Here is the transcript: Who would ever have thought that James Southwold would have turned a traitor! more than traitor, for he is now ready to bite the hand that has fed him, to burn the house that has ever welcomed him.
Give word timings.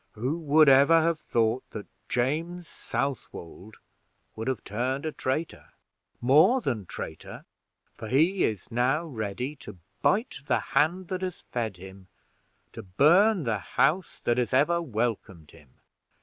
Who 0.13 0.39
would 0.39 0.67
ever 0.67 0.99
have 1.03 1.19
thought 1.19 1.63
that 1.73 1.85
James 2.09 2.67
Southwold 2.67 3.77
would 4.35 4.47
have 4.47 4.63
turned 4.63 5.05
a 5.05 5.11
traitor! 5.11 5.73
more 6.19 6.59
than 6.59 6.87
traitor, 6.87 7.45
for 7.93 8.07
he 8.07 8.43
is 8.43 8.71
now 8.71 9.05
ready 9.05 9.55
to 9.57 9.77
bite 10.01 10.39
the 10.47 10.59
hand 10.59 11.09
that 11.09 11.21
has 11.21 11.41
fed 11.41 11.77
him, 11.77 12.07
to 12.73 12.81
burn 12.81 13.43
the 13.43 13.59
house 13.59 14.19
that 14.21 14.39
has 14.39 14.53
ever 14.53 14.81
welcomed 14.81 15.51
him. 15.51 15.69